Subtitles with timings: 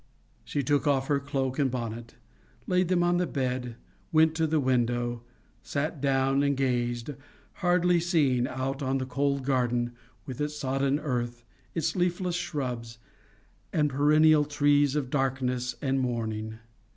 [0.43, 2.15] She took off her cloak and bonnet,
[2.65, 3.75] laid them on the bed,
[4.11, 5.21] went to the window,
[5.61, 7.11] sat down, and gazed,
[7.61, 9.91] hardly seeing, out on the cold garden
[10.25, 11.43] with its sodden earth,
[11.75, 12.97] its leafless shrubs,
[13.71, 16.57] and perennial trees of darkness and mourning.